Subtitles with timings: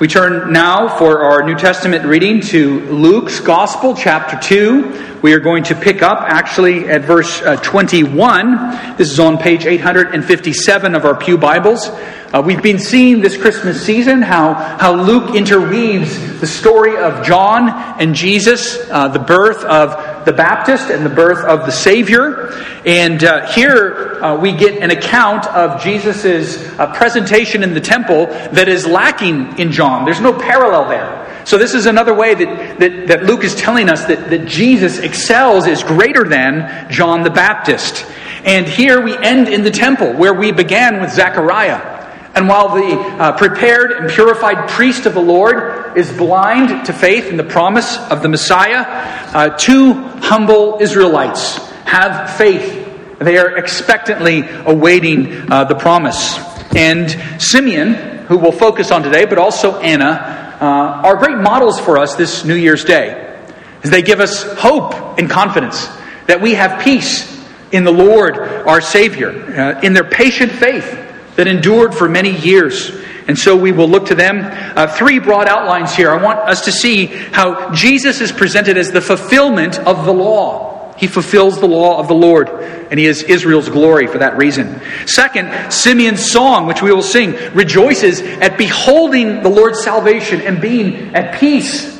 [0.00, 5.18] We turn now for our New Testament reading to Luke's Gospel, chapter 2.
[5.22, 8.96] We are going to pick up actually at verse uh, 21.
[8.96, 11.88] This is on page 857 of our Pew Bibles.
[11.88, 17.68] Uh, we've been seeing this Christmas season how, how Luke interweaves the story of John
[18.00, 22.52] and Jesus, uh, the birth of the Baptist and the birth of the Savior.
[22.84, 28.26] And uh, here uh, we get an account of Jesus' uh, presentation in the temple
[28.26, 30.04] that is lacking in John.
[30.04, 31.44] There's no parallel there.
[31.44, 34.98] So, this is another way that, that, that Luke is telling us that, that Jesus
[34.98, 38.04] excels, is greater than John the Baptist.
[38.44, 41.97] And here we end in the temple, where we began with Zechariah.
[42.38, 47.26] And while the uh, prepared and purified priest of the Lord is blind to faith
[47.26, 53.18] in the promise of the Messiah, uh, two humble Israelites have faith.
[53.18, 56.38] They are expectantly awaiting uh, the promise.
[56.76, 57.94] And Simeon,
[58.28, 62.44] who we'll focus on today, but also Anna, uh, are great models for us this
[62.44, 63.36] New Year's Day.
[63.82, 65.88] They give us hope and confidence
[66.28, 67.36] that we have peace
[67.72, 71.06] in the Lord, our Savior, uh, in their patient faith
[71.38, 72.90] that endured for many years.
[73.28, 74.40] And so we will look to them.
[74.76, 76.10] Uh, three broad outlines here.
[76.10, 80.92] I want us to see how Jesus is presented as the fulfillment of the law.
[80.98, 84.80] He fulfills the law of the Lord, and he is Israel's glory for that reason.
[85.06, 91.14] Second, Simeon's song, which we will sing, rejoices at beholding the Lord's salvation and being
[91.14, 91.96] at peace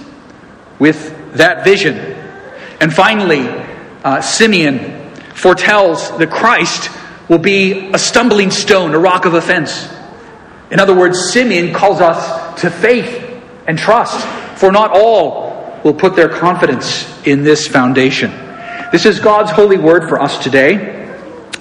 [0.80, 1.96] with that vision.
[2.80, 3.46] And finally,
[4.02, 6.90] uh, Simeon foretells the Christ
[7.28, 9.88] will be a stumbling stone, a rock of offense.
[10.70, 14.26] In other words, Simeon calls us to faith and trust,
[14.58, 18.30] for not all will put their confidence in this foundation.
[18.90, 21.14] This is God's holy word for us today,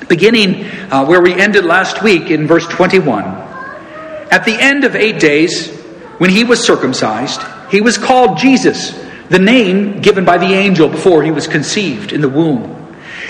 [0.07, 3.23] beginning uh, where we ended last week in verse 21.
[3.25, 5.75] At the end of eight days,
[6.17, 8.91] when he was circumcised, he was called Jesus,
[9.29, 12.86] the name given by the angel before he was conceived in the womb.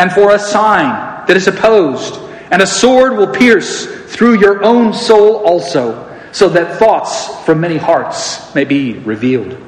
[0.00, 2.18] and for a sign that is opposed,
[2.50, 7.76] and a sword will pierce through your own soul also, so that thoughts from many
[7.76, 9.58] hearts may be revealed.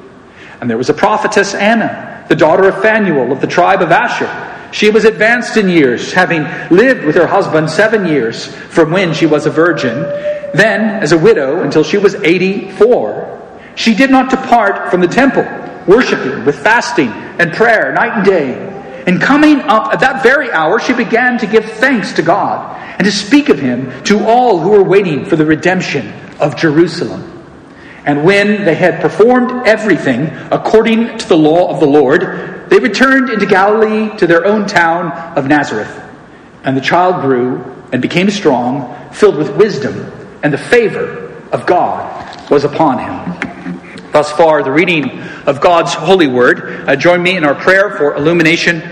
[0.59, 4.71] And there was a prophetess Anna, the daughter of Phanuel of the tribe of Asher.
[4.73, 6.45] She was advanced in years, having
[6.75, 10.01] lived with her husband seven years from when she was a virgin,
[10.55, 13.69] then as a widow until she was 84.
[13.75, 15.45] She did not depart from the temple,
[15.85, 18.72] worshiping with fasting and prayer night and day.
[19.05, 23.05] And coming up at that very hour, she began to give thanks to God and
[23.05, 27.29] to speak of him to all who were waiting for the redemption of Jerusalem.
[28.05, 33.29] And when they had performed everything according to the law of the Lord, they returned
[33.29, 36.01] into Galilee to their own town of Nazareth.
[36.63, 40.11] And the child grew and became strong, filled with wisdom,
[40.43, 43.42] and the favor of God was upon him.
[44.13, 46.87] Thus far, the reading of God's holy word.
[46.87, 48.83] Uh, join me in our prayer for illumination.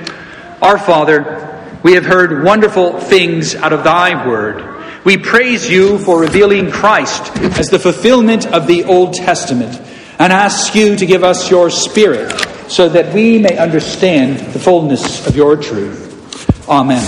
[0.63, 4.67] Our Father, we have heard wonderful things out of thy word.
[5.05, 9.79] We praise you for revealing Christ as the fulfillment of the Old Testament
[10.19, 12.31] and ask you to give us your Spirit
[12.67, 16.67] so that we may understand the fullness of your truth.
[16.67, 17.01] Amen.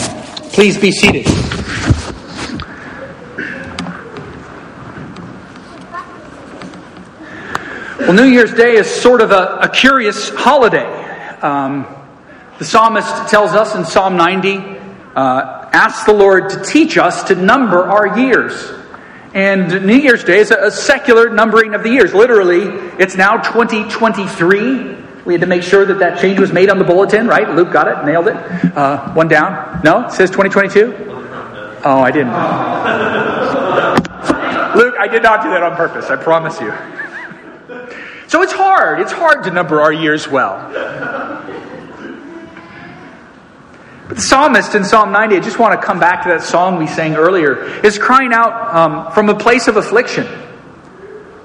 [0.52, 1.43] Please be seated.
[8.04, 10.84] Well, New Year's Day is sort of a, a curious holiday.
[11.42, 11.88] Um,
[12.60, 17.36] the psalmist tells us in Psalm 90 uh, ask the Lord to teach us to
[17.36, 18.74] number our years.
[19.34, 22.14] And New Year's Day is a, a secular numbering of the years.
[22.14, 22.64] Literally,
[23.00, 24.98] it's now 2023.
[25.24, 27.50] We had to make sure that that change was made on the bulletin, right?
[27.52, 28.36] Luke got it, nailed it.
[28.76, 29.80] Uh, one down.
[29.82, 30.94] No, it says 2022?
[31.86, 32.34] Oh, I didn't.
[34.76, 36.74] Luke, I did not do that on purpose, I promise you.
[38.34, 39.00] So it's hard.
[39.00, 40.58] It's hard to number our years well.
[44.08, 46.80] But the psalmist in Psalm 90, I just want to come back to that song
[46.80, 50.26] we sang earlier, is crying out um, from a place of affliction.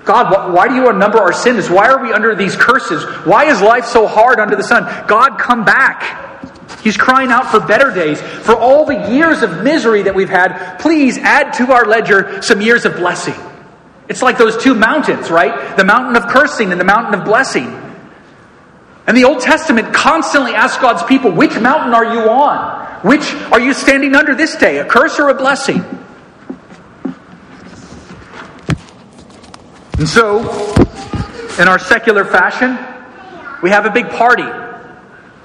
[0.06, 1.68] God, why do you unnumber our sins?
[1.68, 3.04] Why are we under these curses?
[3.26, 4.84] Why is life so hard under the sun?
[5.06, 6.80] God, come back.
[6.80, 8.18] He's crying out for better days.
[8.22, 12.62] For all the years of misery that we've had, please add to our ledger some
[12.62, 13.34] years of blessing.
[14.08, 15.76] It's like those two mountains, right?
[15.76, 17.66] The mountain of cursing and the mountain of blessing.
[19.06, 23.06] And the Old Testament constantly asks God's people, which mountain are you on?
[23.06, 25.84] Which are you standing under this day, a curse or a blessing?
[29.98, 30.40] And so,
[31.58, 32.78] in our secular fashion,
[33.62, 34.46] we have a big party.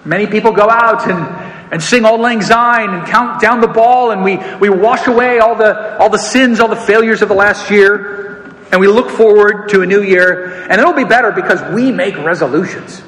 [0.05, 4.11] Many people go out and, and sing Auld Lang Syne and count down the ball,
[4.11, 7.35] and we, we wash away all the, all the sins, all the failures of the
[7.35, 8.32] last year.
[8.73, 12.17] And we look forward to a new year, and it'll be better because we make
[12.17, 13.03] resolutions.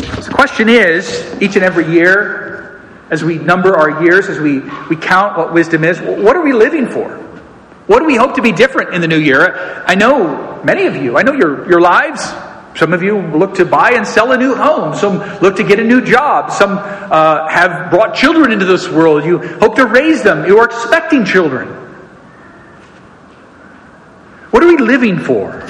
[0.00, 4.62] So the question is each and every year, as we number our years, as we,
[4.90, 7.08] we count what wisdom is, what are we living for?
[7.86, 9.84] What do we hope to be different in the new year?
[9.86, 12.20] I know many of you, I know your, your lives.
[12.74, 14.96] Some of you look to buy and sell a new home.
[14.96, 16.50] Some look to get a new job.
[16.50, 19.24] Some uh, have brought children into this world.
[19.24, 20.46] You hope to raise them.
[20.48, 21.87] You are expecting children.
[24.50, 25.66] What are we living for?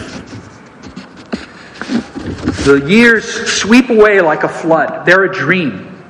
[2.64, 3.24] The years
[3.60, 5.04] sweep away like a flood.
[5.04, 6.04] They're a dream.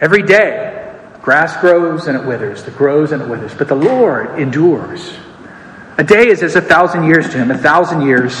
[0.00, 4.38] Every day, grass grows and it withers, it grows and it withers, but the Lord
[4.38, 5.14] endures.
[5.98, 8.40] A day is as a thousand years to him, a thousand years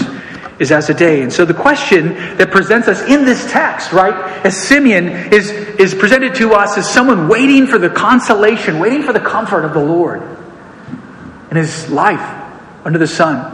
[0.58, 1.22] is as a day.
[1.22, 4.14] And so the question that presents us in this text, right,
[4.44, 9.12] as Simeon is, is presented to us as someone waiting for the consolation, waiting for
[9.12, 10.45] the comfort of the Lord
[11.56, 12.44] in his life
[12.84, 13.52] under the sun.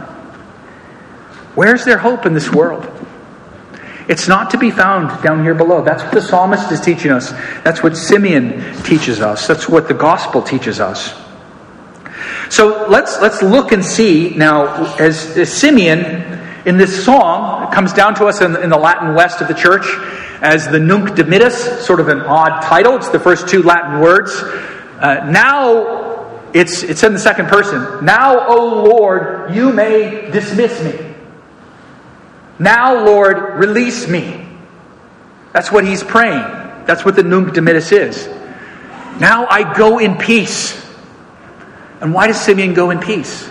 [1.55, 2.89] Where's their hope in this world?
[4.09, 5.83] It's not to be found down here below.
[5.83, 7.31] That's what the psalmist is teaching us.
[7.63, 9.47] That's what Simeon teaches us.
[9.47, 11.15] That's what the gospel teaches us.
[12.51, 18.15] So let's let's look and see now as, as Simeon in this song comes down
[18.17, 19.87] to us in, in the Latin West of the church
[20.43, 22.97] as the Nunc Dimittis, sort of an odd title.
[22.97, 24.33] It's the first two Latin words.
[24.33, 26.02] Uh, now
[26.55, 28.05] it's, it's in the second person.
[28.05, 31.15] Now, O Lord, you may dismiss me.
[32.59, 34.47] Now, Lord, release me.
[35.53, 36.43] That's what he's praying.
[36.87, 38.29] That's what the Nunc Dimittis is.
[39.21, 40.79] Now I go in peace.
[42.01, 43.49] And why does Simeon go in peace?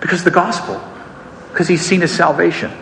[0.00, 0.82] Because the gospel.
[1.50, 2.72] Because he's seen his salvation.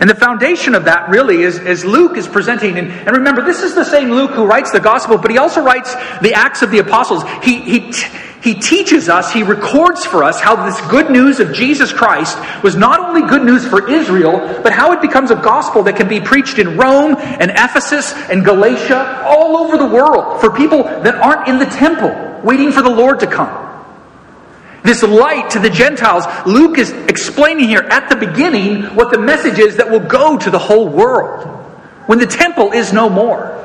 [0.00, 2.78] And the foundation of that really is, is Luke is presenting.
[2.78, 5.62] And, and, remember, this is the same Luke who writes the gospel, but he also
[5.62, 7.22] writes the Acts of the Apostles.
[7.42, 7.92] He, he,
[8.42, 12.76] he teaches us, he records for us how this good news of Jesus Christ was
[12.76, 16.20] not only good news for Israel, but how it becomes a gospel that can be
[16.20, 21.48] preached in Rome and Ephesus and Galatia, all over the world, for people that aren't
[21.48, 23.63] in the temple, waiting for the Lord to come.
[24.84, 29.58] This light to the Gentiles, Luke is explaining here at the beginning what the message
[29.58, 31.46] is that will go to the whole world
[32.06, 33.60] when the temple is no more.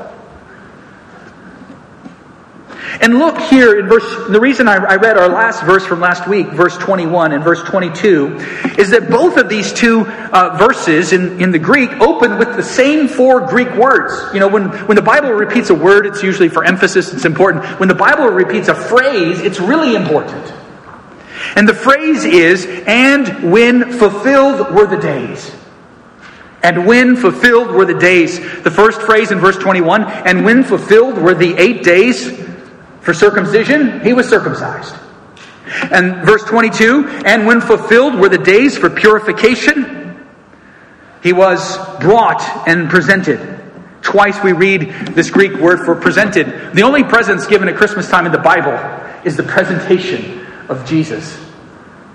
[3.02, 6.48] And look here in verse, the reason I, read our last verse from last week,
[6.48, 8.36] verse 21 and verse 22,
[8.78, 12.62] is that both of these two uh, verses in, in the Greek open with the
[12.62, 14.12] same four Greek words.
[14.34, 17.64] You know, when, when the Bible repeats a word, it's usually for emphasis, it's important.
[17.78, 20.59] When the Bible repeats a phrase, it's really important.
[21.56, 25.50] And the phrase is, and when fulfilled were the days.
[26.62, 28.38] And when fulfilled were the days.
[28.62, 32.30] The first phrase in verse 21, and when fulfilled were the eight days
[33.00, 34.94] for circumcision, he was circumcised.
[35.90, 40.26] And verse 22, and when fulfilled were the days for purification,
[41.22, 43.58] he was brought and presented.
[44.02, 46.74] Twice we read this Greek word for presented.
[46.74, 48.72] The only presents given at Christmas time in the Bible
[49.24, 50.39] is the presentation
[50.70, 51.38] of Jesus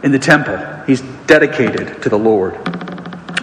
[0.01, 0.57] in the temple.
[0.87, 2.57] He's dedicated to the Lord.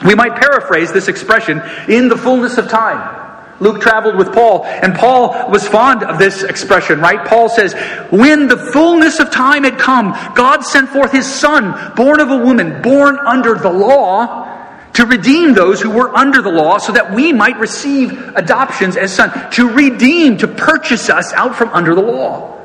[0.05, 3.21] We might paraphrase this expression in the fullness of time.
[3.61, 7.25] Luke traveled with Paul, and Paul was fond of this expression, right?
[7.29, 7.75] Paul says,
[8.11, 12.39] When the fullness of time had come, God sent forth his son, born of a
[12.39, 14.49] woman, born under the law,
[14.95, 19.13] to redeem those who were under the law, so that we might receive adoptions as
[19.13, 22.62] sons, to redeem, to purchase us out from under the law.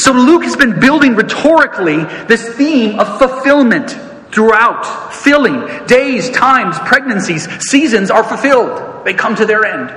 [0.00, 3.90] So Luke has been building rhetorically this theme of fulfillment
[4.32, 5.12] throughout.
[5.12, 5.86] Filling.
[5.86, 9.04] Days, times, pregnancies, seasons are fulfilled.
[9.04, 9.90] They come to their end.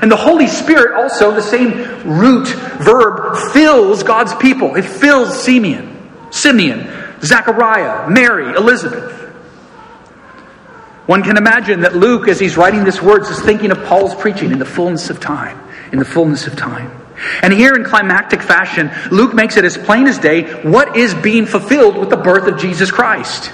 [0.00, 1.72] And the Holy Spirit also, the same
[2.18, 4.76] root verb, fills God's people.
[4.76, 6.88] It fills Simeon, Simeon,
[7.22, 9.12] Zechariah, Mary, Elizabeth.
[11.04, 14.50] One can imagine that Luke, as he's writing this words, is thinking of Paul's preaching
[14.52, 15.60] in the fullness of time.
[15.92, 16.99] In the fullness of time.
[17.42, 21.46] And here in climactic fashion, Luke makes it as plain as day what is being
[21.46, 23.52] fulfilled with the birth of Jesus Christ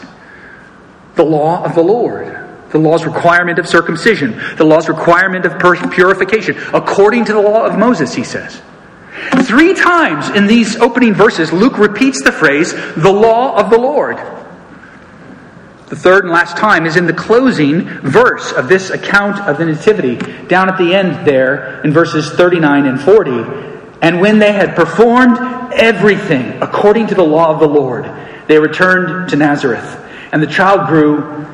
[1.17, 2.47] the law of the Lord.
[2.71, 7.79] The law's requirement of circumcision, the law's requirement of purification, according to the law of
[7.79, 8.61] Moses, he says.
[9.45, 14.19] Three times in these opening verses, Luke repeats the phrase, the law of the Lord.
[15.87, 19.65] The third and last time is in the closing verse of this account of the
[19.65, 20.17] Nativity,
[20.47, 23.31] down at the end there in verses 39 and 40.
[24.03, 25.39] And when they had performed
[25.73, 28.11] everything according to the law of the Lord,
[28.49, 30.03] they returned to Nazareth.
[30.33, 31.47] And the child grew,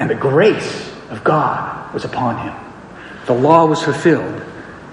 [0.00, 2.54] and the grace of God was upon him.
[3.26, 4.42] The law was fulfilled.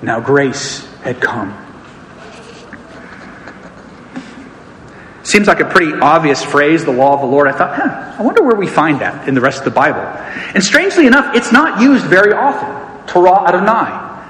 [0.04, 1.63] Now grace had come.
[5.34, 7.48] Seems like a pretty obvious phrase, the law of the Lord.
[7.48, 10.02] I thought, huh, I wonder where we find that in the rest of the Bible.
[10.54, 13.08] And strangely enough, it's not used very often.
[13.08, 14.22] Torah Adonai.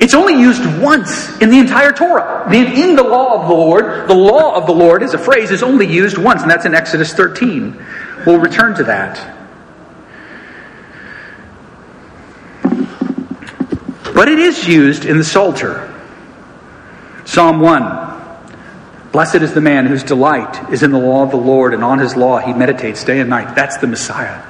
[0.00, 2.50] It's only used once in the entire Torah.
[2.50, 5.62] In the law of the Lord, the law of the Lord as a phrase is
[5.62, 7.78] only used once, and that's in Exodus 13.
[8.24, 9.36] We'll return to that.
[14.14, 15.94] But it is used in the Psalter.
[17.26, 18.07] Psalm 1.
[19.18, 21.98] Blessed is the man whose delight is in the law of the Lord, and on
[21.98, 23.56] his law he meditates day and night.
[23.56, 24.40] That's the Messiah.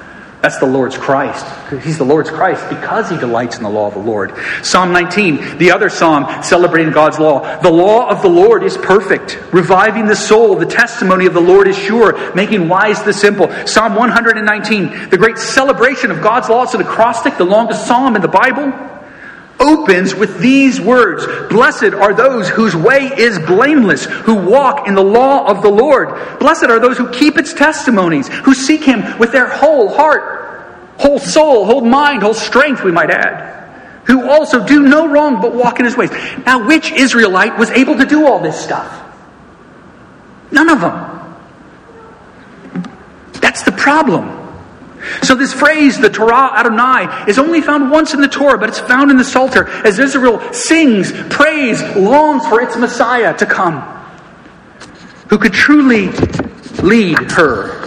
[0.43, 1.43] That's the Lord's Christ.
[1.83, 4.31] He's the Lord's Christ because he delights in the law of the Lord.
[4.61, 7.59] Psalm 19, the other psalm celebrating God's law.
[7.61, 10.55] The law of the Lord is perfect, reviving the soul.
[10.55, 13.49] The testimony of the Lord is sure, making wise the simple.
[13.65, 16.61] Psalm 119, the great celebration of God's law.
[16.61, 18.71] It's an acrostic, the longest psalm in the Bible
[19.59, 25.03] opens with these words Blessed are those whose way is blameless, who walk in the
[25.03, 26.39] law of the Lord.
[26.39, 31.19] Blessed are those who keep its testimonies, who seek him with their whole heart, whole
[31.19, 34.03] soul, whole mind, whole strength, we might add.
[34.05, 36.11] Who also do no wrong but walk in his ways.
[36.45, 39.05] Now, which Israelite was able to do all this stuff?
[40.51, 41.19] None of them.
[43.33, 44.38] That's the problem.
[45.21, 48.79] So, this phrase, the Torah Adonai, is only found once in the Torah, but it's
[48.79, 53.81] found in the Psalter as Israel sings, prays, longs for its Messiah to come,
[55.29, 56.07] who could truly
[56.81, 57.79] lead her.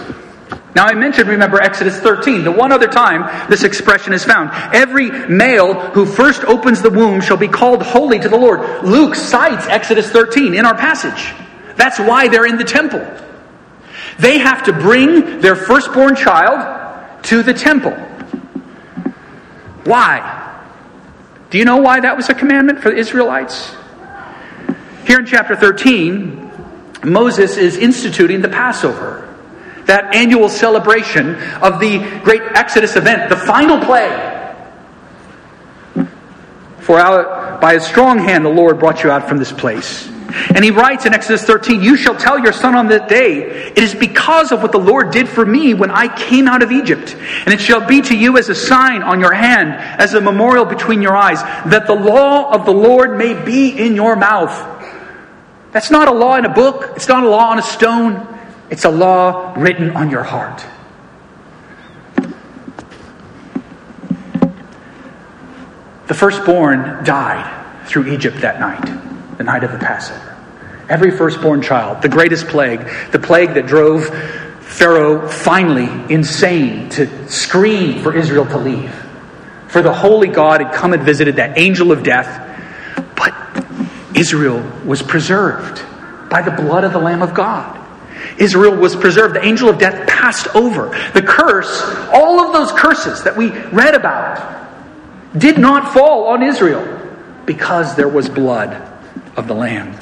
[0.75, 2.45] Now, I mentioned, remember, Exodus 13.
[2.45, 4.51] The one other time this expression is found.
[4.75, 8.85] Every male who first opens the womb shall be called holy to the Lord.
[8.85, 11.35] Luke cites Exodus 13 in our passage.
[11.77, 13.07] That's why they're in the temple.
[14.19, 16.82] They have to bring their firstborn child
[17.23, 17.93] to the temple.
[19.85, 20.39] Why?
[21.51, 23.75] Do you know why that was a commandment for the Israelites?
[25.07, 26.51] Here in chapter 13,
[27.05, 29.35] Moses is instituting the Passover,
[29.87, 34.31] that annual celebration of the great Exodus event, the final plague.
[36.79, 40.12] For out, by a strong hand the Lord brought you out from this place.
[40.55, 43.79] And he writes in Exodus 13, You shall tell your son on that day, it
[43.79, 47.15] is because of what the Lord did for me when I came out of Egypt.
[47.45, 50.65] And it shall be to you as a sign on your hand, as a memorial
[50.65, 54.53] between your eyes, that the law of the Lord may be in your mouth.
[55.73, 58.27] That's not a law in a book, it's not a law on a stone,
[58.71, 60.65] it's a law written on your heart.
[66.09, 69.12] The firstborn died through Egypt that night
[69.43, 70.37] the night of the Passover.
[70.89, 74.07] Every firstborn child, the greatest plague, the plague that drove
[74.61, 78.95] Pharaoh finally insane to scream for Israel to leave.
[79.67, 82.31] For the holy God had come and visited that angel of death,
[83.17, 83.35] but
[84.17, 85.83] Israel was preserved
[86.31, 87.81] by the blood of the Lamb of God.
[88.39, 89.35] Israel was preserved.
[89.35, 90.91] The angel of death passed over.
[91.15, 91.83] The curse,
[92.13, 94.69] all of those curses that we read about,
[95.37, 97.01] did not fall on Israel
[97.45, 98.91] because there was blood
[99.37, 99.99] of the land.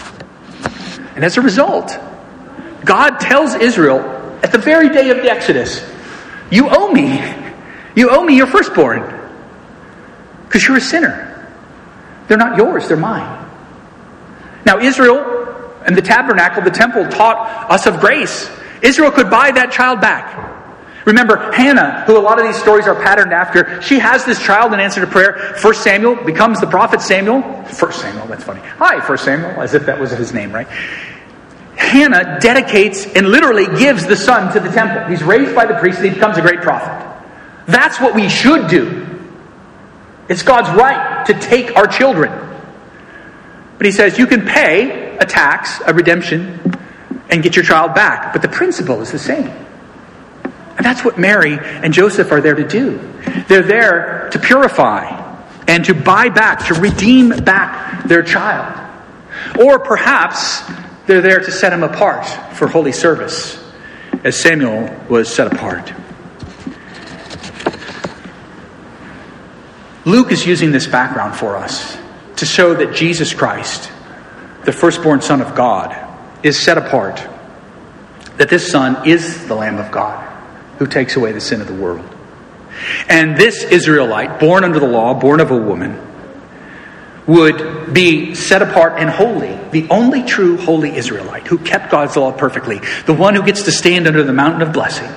[1.15, 1.99] And as a result,
[2.85, 4.01] God tells Israel
[4.43, 5.87] at the very day of the Exodus,
[6.51, 7.21] You owe me.
[7.95, 9.03] You owe me your firstborn.
[10.47, 11.27] Because you're a sinner.
[12.29, 13.49] They're not yours, they're mine.
[14.65, 15.41] Now, Israel
[15.85, 18.51] and the tabernacle, the temple, taught us of grace.
[18.83, 20.60] Israel could buy that child back.
[21.07, 24.73] Remember, Hannah, who a lot of these stories are patterned after, she has this child
[24.75, 25.55] in answer to prayer.
[25.57, 27.43] First Samuel becomes the prophet Samuel.
[27.65, 28.61] First Samuel, that's funny.
[28.61, 30.69] Hi, First Samuel, as if that was his name, right?
[31.77, 35.05] Hannah dedicates and literally gives the son to the temple.
[35.09, 37.07] He's raised by the priest and he becomes a great prophet.
[37.67, 39.07] That's what we should do.
[40.29, 42.31] It's God's right to take our children.
[43.79, 46.61] But he says you can pay a tax, a redemption,
[47.31, 48.33] and get your child back.
[48.35, 49.51] But the principle is the same.
[50.81, 52.99] And that's what Mary and Joseph are there to do.
[53.49, 55.11] They're there to purify
[55.69, 58.81] and to buy back, to redeem back their child.
[59.61, 60.63] Or perhaps
[61.05, 62.25] they're there to set him apart
[62.57, 63.63] for holy service,
[64.25, 65.93] as Samuel was set apart.
[70.07, 71.99] Luke is using this background for us
[72.37, 73.93] to show that Jesus Christ,
[74.65, 75.95] the firstborn Son of God,
[76.43, 77.23] is set apart,
[78.39, 80.30] that this Son is the Lamb of God
[80.81, 82.05] who takes away the sin of the world.
[83.09, 86.05] And this Israelite, born under the law, born of a woman,
[87.29, 92.33] would be set apart and holy, the only true holy Israelite who kept God's law
[92.33, 95.09] perfectly, the one who gets to stand under the mountain of blessing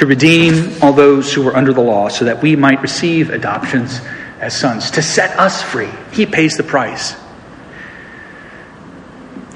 [0.00, 4.00] to redeem all those who were under the law so that we might receive adoptions
[4.40, 5.90] as sons, to set us free.
[6.10, 7.14] He pays the price.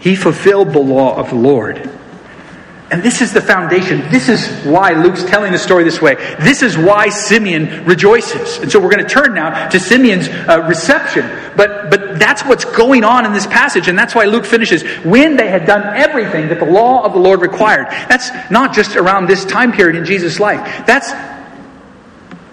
[0.01, 1.89] He fulfilled the law of the Lord.
[2.95, 4.09] And this is the foundation.
[4.13, 6.15] This is why Luke's telling the story this way.
[6.39, 8.59] This is why Simeon rejoices.
[8.59, 11.29] And so we're going to turn now to Simeon's uh, reception.
[11.57, 13.89] But, but that's what's going on in this passage.
[13.89, 17.19] And that's why Luke finishes when they had done everything that the law of the
[17.19, 17.89] Lord required.
[18.09, 20.87] That's not just around this time period in Jesus' life.
[20.87, 21.11] That's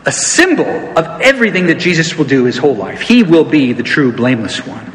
[0.08, 3.02] a symbol of everything that Jesus will do his whole life.
[3.02, 4.92] He will be the true blameless one.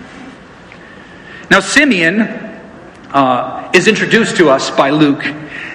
[1.53, 2.23] Now, Simeon
[3.13, 5.23] uh, is introduced to us by Luke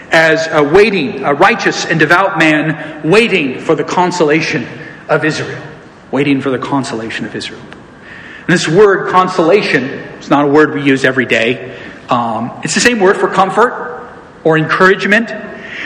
[0.10, 4.68] as a waiting, a righteous and devout man waiting for the consolation
[5.08, 5.62] of Israel.
[6.10, 7.62] Waiting for the consolation of Israel.
[7.62, 11.78] And this word consolation is not a word we use every day.
[12.10, 14.10] Um, it's the same word for comfort
[14.44, 15.30] or encouragement.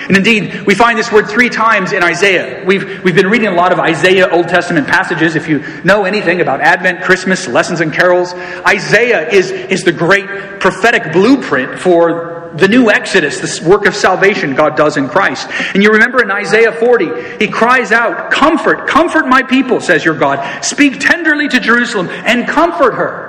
[0.07, 2.63] And indeed, we find this word three times in Isaiah.
[2.65, 5.35] We've, we've been reading a lot of Isaiah Old Testament passages.
[5.35, 10.59] If you know anything about Advent, Christmas, lessons and carols, Isaiah is, is the great
[10.59, 15.49] prophetic blueprint for the new Exodus, this work of salvation God does in Christ.
[15.73, 20.15] And you remember in Isaiah 40, he cries out, Comfort, comfort my people, says your
[20.15, 20.63] God.
[20.63, 23.24] Speak tenderly to Jerusalem and comfort her.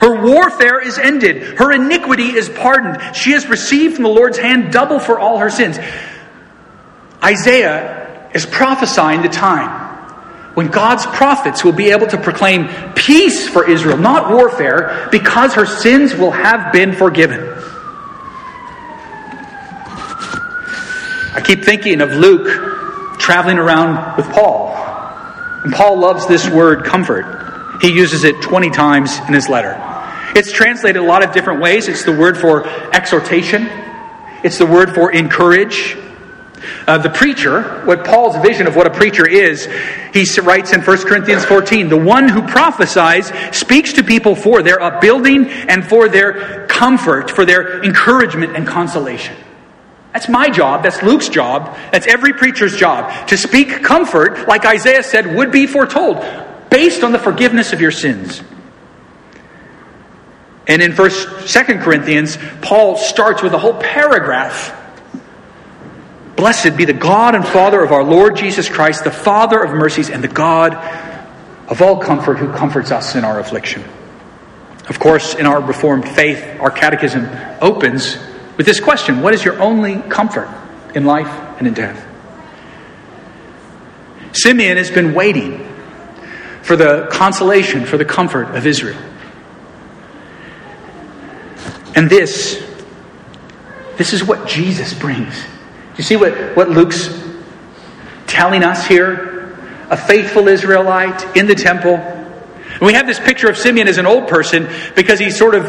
[0.00, 1.58] Her warfare is ended.
[1.58, 3.16] Her iniquity is pardoned.
[3.16, 5.78] She has received from the Lord's hand double for all her sins.
[7.22, 9.86] Isaiah is prophesying the time
[10.54, 15.66] when God's prophets will be able to proclaim peace for Israel, not warfare, because her
[15.66, 17.40] sins will have been forgiven.
[21.34, 24.74] I keep thinking of Luke traveling around with Paul.
[25.64, 27.80] And Paul loves this word comfort.
[27.80, 29.87] He uses it 20 times in his letter.
[30.38, 31.88] It's translated a lot of different ways.
[31.88, 33.68] It's the word for exhortation,
[34.44, 35.96] it's the word for encourage,
[36.86, 39.68] uh, the preacher, what Paul's vision of what a preacher is,
[40.14, 44.80] he writes in 1 Corinthians 14 the one who prophesies speaks to people for their
[44.80, 49.34] upbuilding and for their comfort, for their encouragement and consolation.
[50.12, 50.84] That's my job.
[50.84, 51.76] That's Luke's job.
[51.90, 53.28] That's every preacher's job.
[53.28, 56.24] To speak comfort, like Isaiah said, would be foretold,
[56.70, 58.40] based on the forgiveness of your sins.
[60.68, 64.74] And in First, Second Corinthians, Paul starts with a whole paragraph
[66.38, 70.08] Blessed be the God and Father of our Lord Jesus Christ, the Father of mercies
[70.08, 70.72] and the God
[71.68, 73.82] of all comfort who comforts us in our affliction.
[74.88, 77.28] Of course, in our Reformed faith, our catechism
[77.60, 78.18] opens
[78.56, 80.48] with this question What is your only comfort
[80.94, 81.26] in life
[81.58, 82.06] and in death?
[84.30, 85.66] Simeon has been waiting
[86.62, 89.07] for the consolation, for the comfort of Israel.
[91.98, 92.64] And this,
[93.96, 95.34] this is what Jesus brings
[95.98, 97.08] you see what, what Luke's
[98.28, 99.58] telling us here?
[99.90, 101.96] A faithful Israelite in the temple.
[101.96, 105.68] And we have this picture of Simeon as an old person because he sort of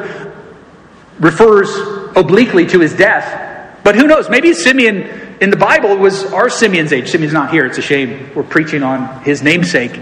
[1.20, 1.70] refers
[2.16, 3.82] obliquely to his death.
[3.84, 4.30] But who knows?
[4.30, 7.10] Maybe Simeon in the Bible was our Simeon's age.
[7.10, 7.66] Simeon's not here.
[7.66, 8.30] It's a shame.
[8.36, 10.00] We're preaching on his namesake.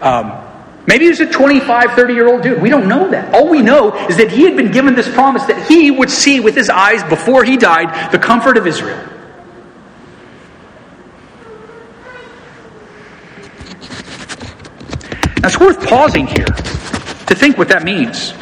[0.00, 0.47] Um,
[0.88, 2.62] Maybe he was a 25, 30 year old dude.
[2.62, 3.34] We don't know that.
[3.34, 6.40] All we know is that he had been given this promise that he would see
[6.40, 8.96] with his eyes before he died the comfort of Israel.
[15.42, 18.32] Now, it's worth pausing here to think what that means.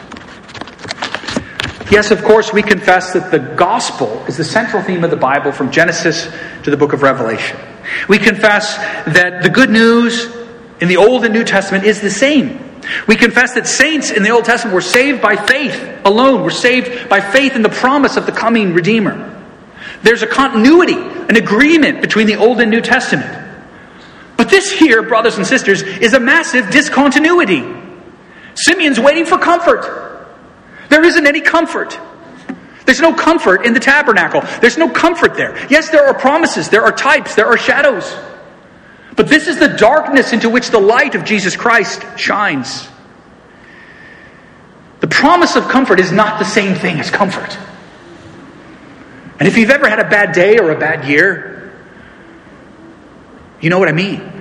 [1.91, 5.51] Yes, of course, we confess that the gospel is the central theme of the Bible
[5.51, 6.29] from Genesis
[6.63, 7.59] to the book of Revelation.
[8.09, 10.46] We confess that the good news
[10.81, 12.63] in the Old and New Testament is the same.
[13.09, 17.09] We confess that saints in the Old Testament were saved by faith alone, were saved
[17.09, 19.33] by faith in the promise of the coming Redeemer.
[20.03, 23.45] There's a continuity, an agreement between the Old and New Testament.
[24.37, 27.65] But this here, brothers and sisters, is a massive discontinuity.
[28.55, 30.27] Simeon's waiting for comfort.
[30.89, 31.99] There isn't any comfort.
[32.85, 34.43] There's no comfort in the tabernacle.
[34.61, 35.57] There's no comfort there.
[35.69, 38.17] Yes, there are promises, there are types, there are shadows.
[39.17, 42.87] But this is the darkness into which the light of Jesus Christ shines.
[45.01, 47.59] The promise of comfort is not the same thing as comfort.
[49.39, 51.73] And if you've ever had a bad day or a bad year,
[53.61, 54.33] you know what I mean.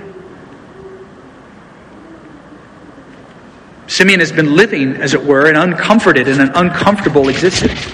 [3.86, 7.84] Simeon has been living, as it were, an uncomforted and an uncomfortable existence.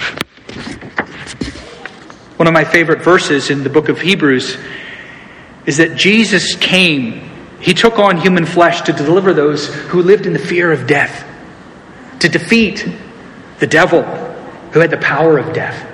[2.39, 4.57] One of my favorite verses in the book of Hebrews
[5.67, 10.33] is that Jesus came, he took on human flesh to deliver those who lived in
[10.33, 11.25] the fear of death,
[12.21, 12.87] to defeat
[13.59, 14.03] the devil
[14.73, 15.89] who had the power of death.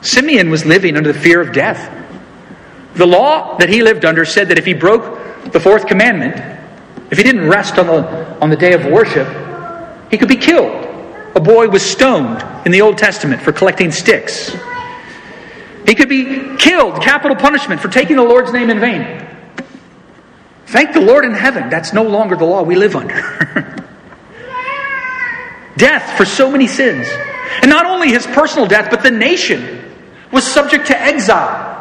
[0.00, 1.90] Simeon was living under the fear of death.
[2.94, 6.36] The law that he lived under said that if he broke the fourth commandment,
[7.10, 9.28] if he didn't rest on the, on the day of worship,
[10.10, 10.84] he could be killed.
[11.36, 14.54] A boy was stoned in the Old Testament for collecting sticks.
[15.86, 19.28] He could be killed, capital punishment, for taking the Lord's name in vain.
[20.66, 23.84] Thank the Lord in heaven, that's no longer the law we live under.
[25.76, 27.06] death for so many sins.
[27.62, 29.94] And not only his personal death, but the nation
[30.32, 31.72] was subject to exile.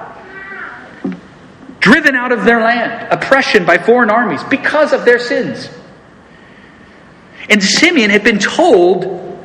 [1.80, 5.70] Driven out of their land, oppression by foreign armies because of their sins.
[7.50, 9.42] And Simeon had been told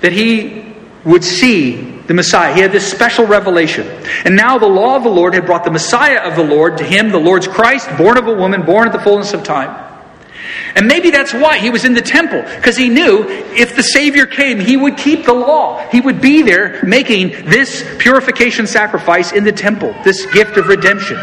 [0.00, 2.54] that he would see the Messiah.
[2.54, 3.86] He had this special revelation.
[4.24, 6.84] And now the law of the Lord had brought the Messiah of the Lord to
[6.84, 9.90] him, the Lord's Christ, born of a woman, born at the fullness of time.
[10.74, 14.26] And maybe that's why he was in the temple, because he knew if the Savior
[14.26, 15.86] came, he would keep the law.
[15.88, 21.18] He would be there making this purification sacrifice in the temple, this gift of redemption.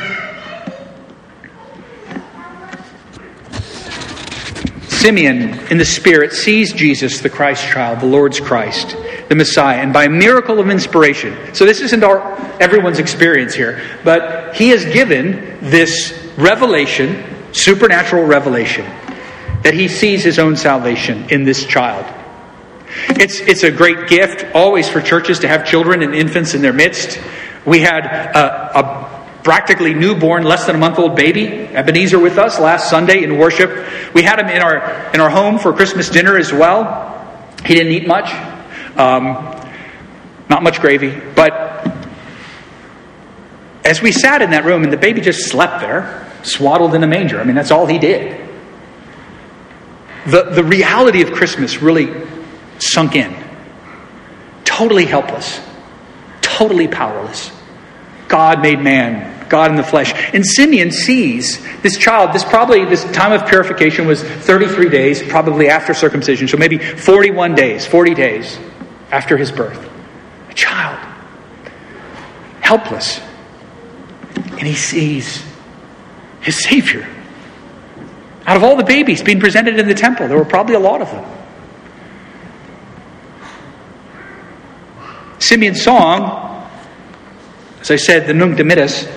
[4.99, 8.97] Simeon, in the Spirit, sees Jesus, the Christ child, the Lord's Christ,
[9.29, 11.55] the Messiah, and by a miracle of inspiration.
[11.55, 12.19] So, this isn't our,
[12.61, 18.85] everyone's experience here, but he has given this revelation, supernatural revelation,
[19.63, 22.05] that he sees his own salvation in this child.
[23.11, 26.73] It's, it's a great gift always for churches to have children and infants in their
[26.73, 27.21] midst.
[27.65, 29.08] We had a, a
[29.49, 33.71] practically newborn, less than a month old baby, Ebenezer, with us last Sunday in worship.
[34.13, 37.49] We had him in our, in our home for Christmas dinner as well.
[37.65, 38.31] He didn't eat much,
[38.95, 39.59] um,
[40.49, 41.51] not much gravy, but
[43.83, 47.07] as we sat in that room and the baby just slept there, swaddled in a
[47.07, 48.47] manger, I mean, that's all he did.
[50.27, 52.23] The, the reality of Christmas really
[52.77, 53.35] sunk in.
[54.63, 55.59] Totally helpless,
[56.41, 57.51] totally powerless.
[58.27, 60.13] God made man, God in the flesh.
[60.33, 65.69] And Simeon sees this child, this probably, this time of purification was 33 days, probably
[65.69, 68.59] after circumcision, so maybe 41 days, 40 days
[69.11, 69.89] after his birth.
[70.49, 70.99] A child,
[72.61, 73.19] helpless.
[74.35, 75.43] And he sees
[76.41, 77.07] his Savior.
[78.45, 81.01] Out of all the babies being presented in the temple, there were probably a lot
[81.01, 81.35] of them.
[85.39, 86.49] Simeon's song
[87.81, 89.07] as I said, the Nunc Dimittis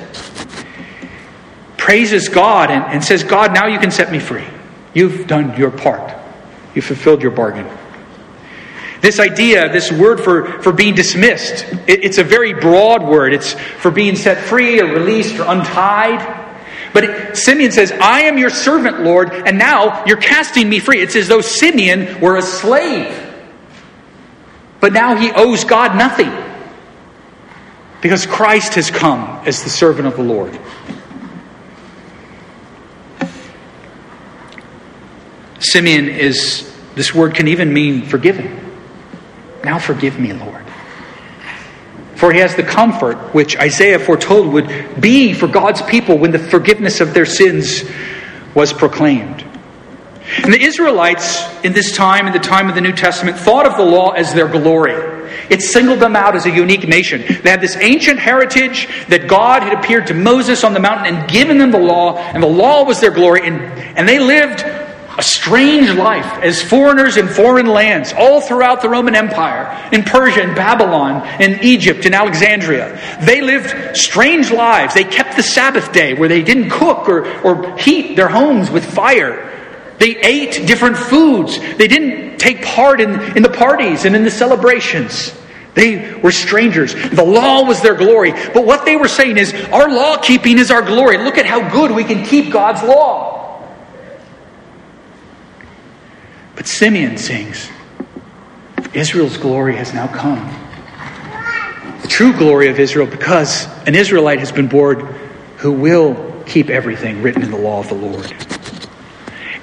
[1.92, 4.46] praises God and, and says, God, now you can set me free.
[4.94, 6.14] You've done your part,
[6.74, 7.68] you've fulfilled your bargain.
[9.02, 13.34] This idea, this word for, for being dismissed, it, it's a very broad word.
[13.34, 16.48] It's for being set free or released or untied.
[16.94, 21.02] But it, Simeon says, I am your servant, Lord, and now you're casting me free.
[21.02, 23.14] It's as though Simeon were a slave.
[24.80, 26.32] But now he owes God nothing.
[28.00, 30.58] Because Christ has come as the servant of the Lord.
[35.62, 38.58] Simeon is, this word can even mean forgiven.
[39.64, 40.64] Now forgive me, Lord.
[42.16, 46.38] For he has the comfort which Isaiah foretold would be for God's people when the
[46.38, 47.84] forgiveness of their sins
[48.54, 49.44] was proclaimed.
[50.44, 53.76] And the Israelites in this time, in the time of the New Testament, thought of
[53.76, 54.92] the law as their glory.
[55.50, 57.22] It singled them out as a unique nation.
[57.42, 61.30] They had this ancient heritage that God had appeared to Moses on the mountain and
[61.30, 63.60] given them the law, and the law was their glory, and,
[63.96, 64.60] and they lived
[65.18, 70.42] a strange life as foreigners in foreign lands, all throughout the Roman Empire, in Persia,
[70.42, 72.98] in Babylon, in Egypt, in Alexandria.
[73.24, 74.94] They lived strange lives.
[74.94, 78.84] They kept the Sabbath day where they didn't cook or, or heat their homes with
[78.84, 79.50] fire.
[79.98, 81.58] They ate different foods.
[81.58, 85.36] They didn't take part in, in the parties and in the celebrations.
[85.74, 86.94] They were strangers.
[86.94, 88.32] The law was their glory.
[88.32, 91.18] But what they were saying is, our law keeping is our glory.
[91.18, 93.41] Look at how good we can keep God's law.
[96.54, 97.70] But Simeon sings,
[98.92, 100.38] Israel's glory has now come.
[102.02, 105.00] The true glory of Israel, because an Israelite has been born
[105.56, 108.32] who will keep everything written in the law of the Lord.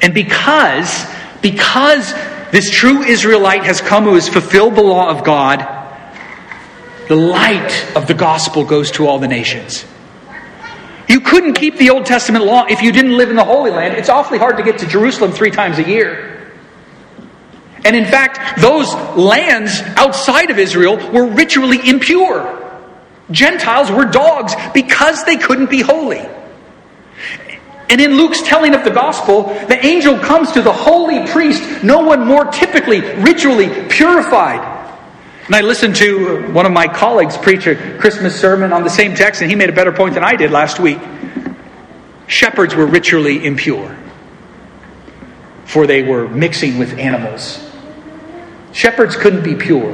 [0.01, 1.05] And because,
[1.41, 2.13] because
[2.51, 5.75] this true Israelite has come who has fulfilled the law of God,
[7.07, 9.85] the light of the gospel goes to all the nations.
[11.07, 13.95] You couldn't keep the Old Testament law if you didn't live in the Holy Land.
[13.95, 16.28] It's awfully hard to get to Jerusalem three times a year.
[17.89, 22.55] And in fact, those lands outside of Israel were ritually impure.
[23.31, 26.23] Gentiles were dogs because they couldn't be holy.
[27.89, 32.01] And in Luke's telling of the gospel, the angel comes to the holy priest, no
[32.01, 34.61] one more typically, ritually purified.
[35.47, 39.15] And I listened to one of my colleagues preach a Christmas sermon on the same
[39.15, 40.99] text, and he made a better point than I did last week.
[42.27, 43.97] Shepherds were ritually impure,
[45.65, 47.65] for they were mixing with animals
[48.71, 49.91] Shepherds couldn't be pure.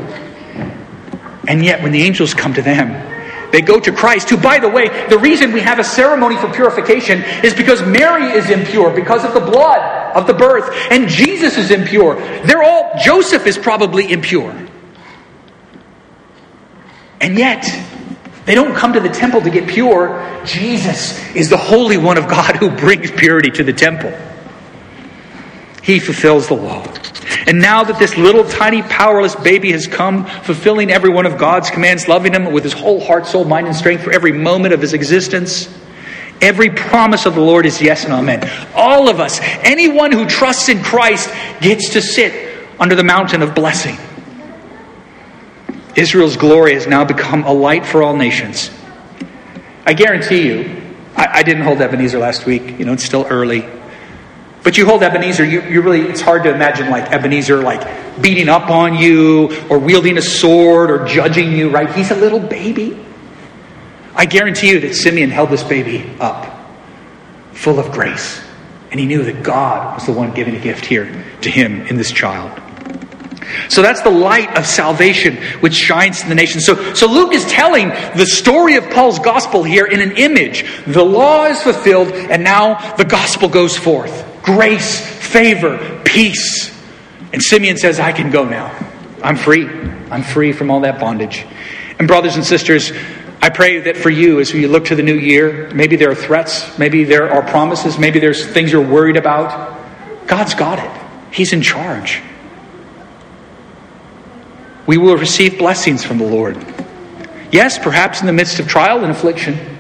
[1.47, 3.13] And yet, when the angels come to them,
[3.51, 6.51] they go to Christ, who, by the way, the reason we have a ceremony for
[6.51, 11.57] purification is because Mary is impure because of the blood of the birth, and Jesus
[11.57, 12.15] is impure.
[12.43, 14.53] They're all, Joseph is probably impure.
[17.21, 17.63] And yet,
[18.45, 20.41] they don't come to the temple to get pure.
[20.45, 24.11] Jesus is the Holy One of God who brings purity to the temple.
[25.85, 26.83] He fulfills the law.
[27.45, 31.69] And now that this little tiny powerless baby has come, fulfilling every one of God's
[31.69, 34.81] commands, loving him with his whole heart, soul, mind, and strength for every moment of
[34.81, 35.69] his existence,
[36.41, 38.49] every promise of the Lord is yes and amen.
[38.73, 41.29] All of us, anyone who trusts in Christ,
[41.61, 43.95] gets to sit under the mountain of blessing.
[45.95, 48.71] Israel's glory has now become a light for all nations.
[49.85, 50.81] I guarantee you,
[51.15, 52.79] I, I didn't hold Ebenezer last week.
[52.79, 53.69] You know, it's still early.
[54.65, 58.49] But you hold Ebenezer, you, you really, it's hard to imagine like Ebenezer like beating
[58.49, 61.93] up on you or wielding a sword or judging you, right?
[61.93, 62.99] He's a little baby.
[64.15, 66.67] I guarantee you that Simeon held this baby up
[67.53, 68.41] full of grace.
[68.89, 71.95] And he knew that God was the one giving a gift here to him in
[71.95, 72.59] this child.
[73.69, 76.59] So that's the light of salvation which shines to the nation.
[76.59, 80.65] So, so Luke is telling the story of Paul's gospel here in an image.
[80.87, 84.31] The law is fulfilled, and now the gospel goes forth.
[84.45, 86.73] Grace, favor, peace.
[87.33, 88.73] And Simeon says, I can go now.
[89.21, 89.67] I'm free.
[90.09, 91.45] I'm free from all that bondage.
[91.99, 92.91] And, brothers and sisters,
[93.41, 96.15] I pray that for you, as you look to the new year, maybe there are
[96.15, 99.77] threats, maybe there are promises, maybe there's things you're worried about.
[100.27, 102.21] God's got it, He's in charge
[104.87, 106.57] we will receive blessings from the Lord.
[107.51, 109.74] Yes, perhaps in the midst of trial and affliction,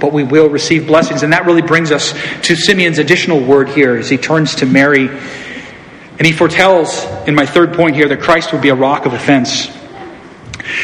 [0.00, 1.22] but we will receive blessings.
[1.22, 5.08] And that really brings us to Simeon's additional word here as he turns to Mary.
[5.08, 9.12] And he foretells, in my third point here, that Christ will be a rock of
[9.12, 9.68] offense.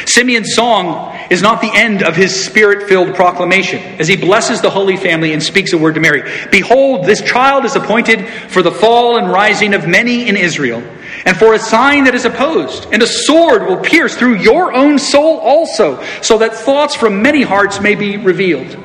[0.05, 4.69] Simeon's song is not the end of his spirit filled proclamation as he blesses the
[4.69, 6.23] Holy Family and speaks a word to Mary.
[6.51, 10.83] Behold, this child is appointed for the fall and rising of many in Israel,
[11.25, 14.99] and for a sign that is opposed, and a sword will pierce through your own
[14.99, 18.77] soul also, so that thoughts from many hearts may be revealed.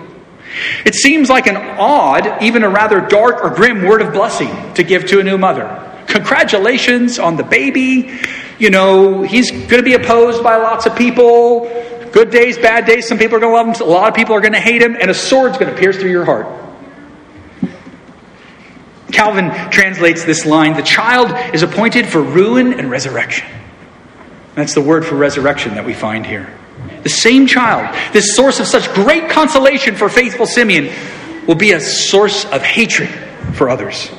[0.85, 4.83] It seems like an odd, even a rather dark or grim word of blessing to
[4.83, 5.81] give to a new mother.
[6.07, 8.19] Congratulations on the baby.
[8.57, 11.65] You know, he's going to be opposed by lots of people.
[12.11, 13.07] Good days, bad days.
[13.07, 13.87] Some people are going to love him.
[13.87, 14.95] A lot of people are going to hate him.
[14.95, 16.47] And a sword's going to pierce through your heart.
[19.11, 23.47] Calvin translates this line the child is appointed for ruin and resurrection.
[24.55, 26.53] That's the word for resurrection that we find here.
[27.05, 30.91] The same child, this source of such great consolation for faithful Simeon,
[31.45, 33.09] will be a source of hatred
[33.53, 34.09] for others.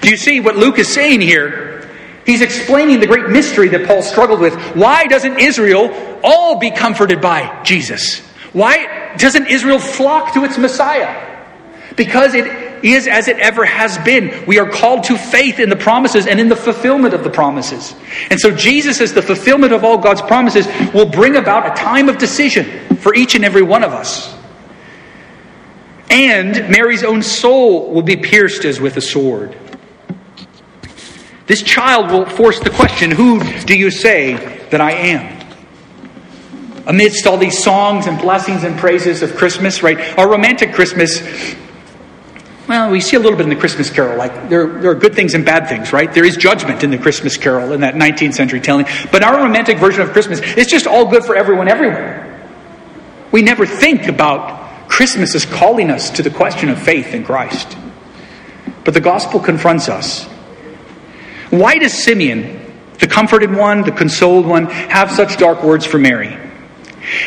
[0.00, 1.88] Do you see what Luke is saying here?
[2.26, 4.56] He's explaining the great mystery that Paul struggled with.
[4.74, 8.18] Why doesn't Israel all be comforted by Jesus?
[8.52, 11.46] Why doesn't Israel flock to its Messiah?
[11.94, 14.44] Because it is as it ever has been.
[14.46, 17.94] We are called to faith in the promises and in the fulfillment of the promises.
[18.30, 22.08] And so Jesus, as the fulfillment of all God's promises, will bring about a time
[22.08, 24.34] of decision for each and every one of us.
[26.10, 29.56] And Mary's own soul will be pierced as with a sword.
[31.46, 34.34] This child will force the question Who do you say
[34.70, 35.36] that I am?
[36.86, 40.16] Amidst all these songs and blessings and praises of Christmas, right?
[40.18, 41.20] Our romantic Christmas
[42.68, 44.18] well, we see a little bit in the Christmas carol.
[44.18, 46.12] Like, there, there are good things and bad things, right?
[46.12, 48.86] There is judgment in the Christmas carol in that 19th century telling.
[49.12, 52.22] But our romantic version of Christmas is just all good for everyone everywhere.
[53.30, 57.76] We never think about Christmas as calling us to the question of faith in Christ.
[58.84, 60.24] But the gospel confronts us.
[61.50, 66.36] Why does Simeon, the comforted one, the consoled one, have such dark words for Mary?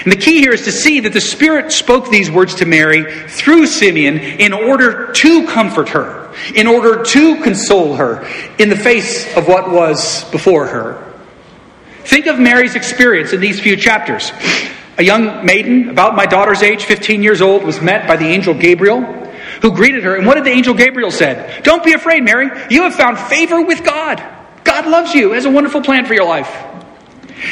[0.04, 3.28] And the key here is to see that the Spirit spoke these words to Mary
[3.28, 9.36] through Simeon in order to comfort her, in order to console her in the face
[9.38, 11.06] of what was before her.
[12.04, 14.32] Think of Mary's experience in these few chapters.
[14.98, 18.54] A young maiden, about my daughter's age, 15 years old, was met by the angel
[18.54, 19.02] Gabriel,
[19.62, 20.16] who greeted her.
[20.16, 21.64] And what did the angel Gabriel said?
[21.64, 22.50] Don't be afraid, Mary.
[22.70, 24.24] You have found favor with God.
[24.64, 26.50] God loves you, has a wonderful plan for your life.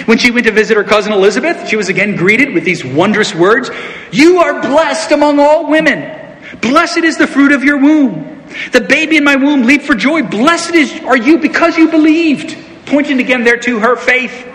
[0.05, 3.33] When she went to visit her cousin Elizabeth, she was again greeted with these wondrous
[3.33, 3.69] words
[4.11, 6.13] You are blessed among all women.
[6.61, 8.45] Blessed is the fruit of your womb.
[8.71, 10.23] The baby in my womb leaped for joy.
[10.23, 12.57] Blessed is, are you because you believed.
[12.85, 14.45] Pointing again there to her faith.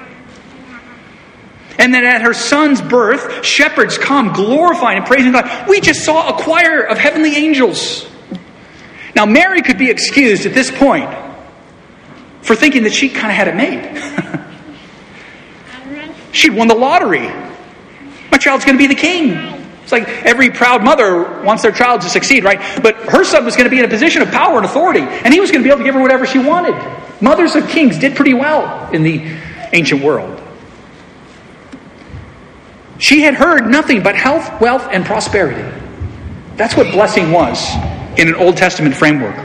[1.78, 5.68] And then at her son's birth, shepherds come glorifying and praising God.
[5.68, 8.06] We just saw a choir of heavenly angels.
[9.14, 11.10] Now, Mary could be excused at this point
[12.42, 14.38] for thinking that she kind of had it made.
[16.32, 17.28] She'd won the lottery.
[18.30, 19.30] My child's going to be the king.
[19.82, 22.58] It's like every proud mother wants their child to succeed, right?
[22.82, 25.34] But her son was going to be in a position of power and authority, and
[25.34, 26.74] he was going to be able to give her whatever she wanted.
[27.20, 29.38] Mothers of kings did pretty well in the
[29.72, 30.40] ancient world.
[32.98, 35.68] She had heard nothing but health, wealth, and prosperity.
[36.56, 37.74] That's what blessing was
[38.16, 39.36] in an Old Testament framework.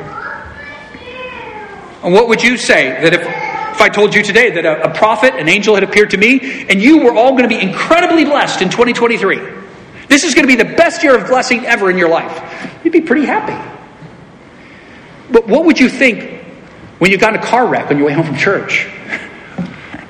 [2.03, 3.46] And what would you say that if
[3.77, 6.65] if I told you today that a, a prophet, an angel had appeared to me,
[6.67, 9.37] and you were all going to be incredibly blessed in 2023,
[10.07, 12.91] this is going to be the best year of blessing ever in your life, you'd
[12.91, 13.53] be pretty happy.
[15.31, 16.43] But what would you think
[16.97, 18.89] when you got in a car wreck on your way home from church?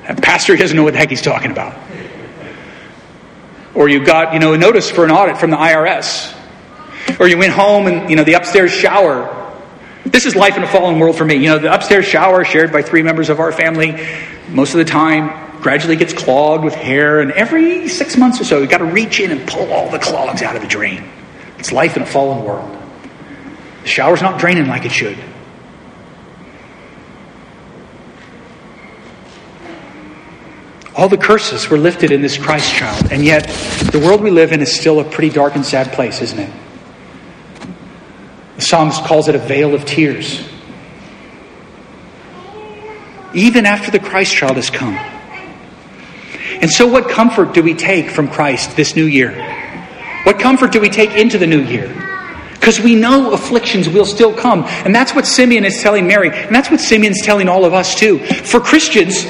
[0.08, 1.78] That pastor doesn't know what the heck he's talking about.
[3.76, 6.34] Or you got, you know, a notice for an audit from the IRS.
[7.20, 9.47] Or you went home and, you know, the upstairs shower
[10.12, 11.36] this is life in a fallen world for me.
[11.36, 14.08] You know, the upstairs shower shared by three members of our family,
[14.50, 18.60] most of the time, gradually gets clogged with hair, and every six months or so,
[18.60, 21.04] you've got to reach in and pull all the clogs out of the drain.
[21.58, 22.74] It's life in a fallen world.
[23.82, 25.18] The shower's not draining like it should.
[30.96, 33.48] All the curses were lifted in this Christ child, and yet
[33.92, 36.50] the world we live in is still a pretty dark and sad place, isn't it?
[38.68, 40.46] Psalms calls it a vale of tears.
[43.34, 44.96] Even after the Christ child has come.
[46.62, 49.32] And so, what comfort do we take from Christ this new year?
[50.24, 51.88] What comfort do we take into the new year?
[52.54, 54.66] Because we know afflictions will still come.
[54.66, 56.30] And that's what Simeon is telling Mary.
[56.30, 58.20] And that's what Simeon's telling all of us too.
[58.20, 59.26] For Christians,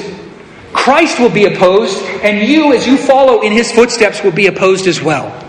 [0.73, 4.88] Christ will be opposed, and you, as you follow in his footsteps, will be opposed
[4.88, 5.47] as well.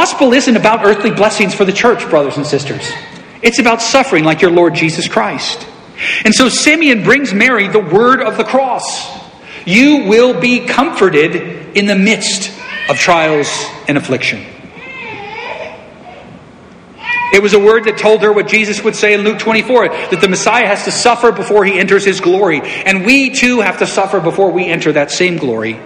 [0.00, 2.90] Gospel isn't about earthly blessings for the church, brothers and sisters.
[3.42, 5.66] It's about suffering like your Lord Jesus Christ.
[6.24, 9.06] And so Simeon brings Mary the word of the cross.
[9.66, 12.50] You will be comforted in the midst
[12.88, 13.46] of trials
[13.88, 14.42] and affliction.
[17.34, 20.22] It was a word that told her what Jesus would say in Luke 24 that
[20.22, 22.62] the Messiah has to suffer before he enters his glory.
[22.62, 25.78] And we too have to suffer before we enter that same glory.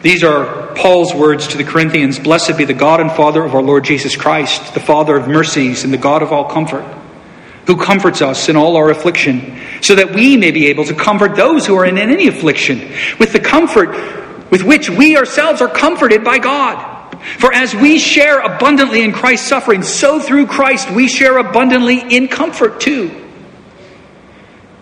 [0.00, 3.62] These are Paul's words to the Corinthians Blessed be the God and Father of our
[3.62, 6.84] Lord Jesus Christ, the Father of mercies and the God of all comfort,
[7.66, 11.34] who comforts us in all our affliction, so that we may be able to comfort
[11.34, 12.78] those who are in any affliction
[13.18, 13.88] with the comfort
[14.52, 16.94] with which we ourselves are comforted by God.
[17.38, 22.28] For as we share abundantly in Christ's suffering, so through Christ we share abundantly in
[22.28, 23.26] comfort too.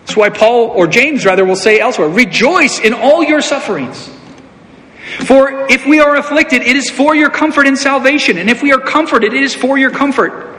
[0.01, 4.11] That's why Paul, or James rather, will say elsewhere, rejoice in all your sufferings
[5.25, 8.37] for if we are afflicted, it is for your comfort and salvation.
[8.37, 10.55] And if we are comforted, it is for your comfort.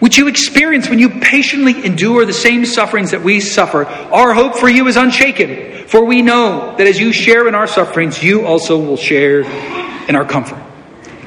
[0.00, 3.86] Which you experience when you patiently endure the same sufferings that we suffer.
[3.86, 5.86] Our hope for you is unshaken.
[5.86, 9.40] For we know that as you share in our sufferings, you also will share
[10.08, 10.62] in our comfort.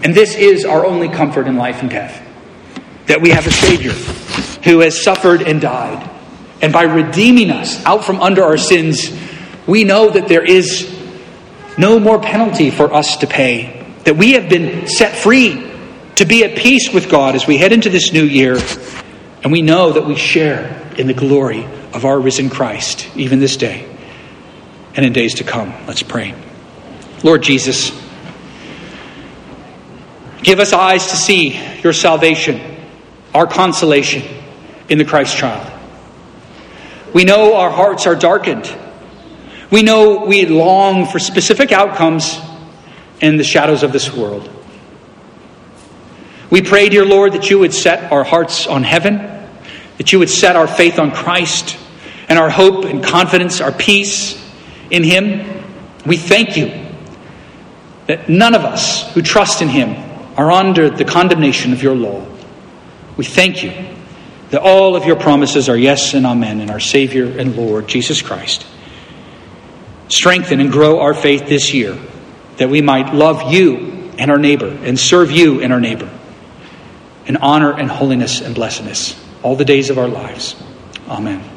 [0.04, 2.26] And this is our only comfort in life and death.
[3.08, 3.92] That we have a Savior
[4.64, 6.08] who has suffered and died.
[6.62, 9.10] And by redeeming us out from under our sins,
[9.66, 10.99] we know that there is
[11.80, 15.66] no more penalty for us to pay, that we have been set free
[16.16, 18.58] to be at peace with God as we head into this new year,
[19.42, 21.64] And we know that we share in the glory
[21.94, 23.86] of our risen Christ, even this day
[24.96, 25.74] and in days to come.
[25.88, 26.36] Let's pray.
[27.24, 27.92] Lord Jesus,
[30.44, 32.60] give us eyes to see your salvation,
[33.34, 34.24] our consolation
[34.90, 35.72] in the Christ child.
[37.14, 38.66] We know our hearts are darkened.
[39.72, 42.40] We know we long for specific outcomes
[43.22, 44.50] in the shadows of this world.
[46.50, 49.18] We pray, dear Lord, that you would set our hearts on heaven,
[49.98, 51.78] that you would set our faith on Christ,
[52.28, 54.44] and our hope and confidence, our peace
[54.90, 55.64] in Him.
[56.06, 56.88] We thank you
[58.08, 59.96] that none of us who trust in Him
[60.36, 62.26] are under the condemnation of your law.
[63.18, 63.72] We thank you
[64.50, 68.24] that all of your promises are yes and amen in our Savior and Lord, Jesus
[68.24, 68.66] Christ.
[70.10, 71.98] Strengthen and grow our faith this year
[72.58, 76.10] that we might love you and our neighbor and serve you and our neighbor
[77.26, 80.62] in honor and holiness and blessedness all the days of our lives.
[81.08, 81.50] Amen.